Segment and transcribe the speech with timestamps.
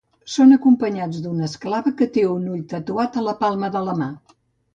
[0.35, 4.11] Són acompanyats d'una esclava que té un ull tatuat a la palma d'una mà.